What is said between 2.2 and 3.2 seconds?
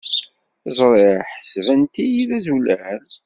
d azulal.